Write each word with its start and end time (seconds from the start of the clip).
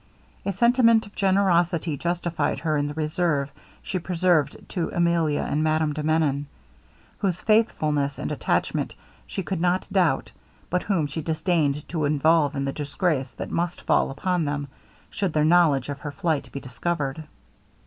A 0.45 0.51
sentiment 0.51 1.05
of 1.05 1.13
generosity 1.15 1.95
justified 1.95 2.61
her 2.61 2.75
in 2.75 2.87
the 2.87 2.95
reserve 2.95 3.51
she 3.83 3.99
preserved 3.99 4.57
to 4.69 4.89
Emilia 4.89 5.41
and 5.43 5.63
Madame 5.63 5.93
de 5.93 6.01
Menon, 6.01 6.47
whose 7.19 7.39
faithfulness 7.41 8.17
and 8.17 8.31
attachment 8.31 8.95
she 9.27 9.43
could 9.43 9.61
not 9.61 9.87
doubt, 9.93 10.31
but 10.71 10.81
whom 10.81 11.05
she 11.05 11.21
disdained 11.21 11.87
to 11.89 12.05
involve 12.05 12.55
in 12.55 12.65
the 12.65 12.73
disgrace 12.73 13.29
that 13.33 13.51
must 13.51 13.81
fall 13.81 14.09
upon 14.09 14.45
them, 14.45 14.69
should 15.11 15.33
their 15.33 15.45
knowledge 15.45 15.87
of 15.87 15.99
her 15.99 16.11
flight 16.11 16.51
be 16.51 16.59
discovered. 16.59 17.25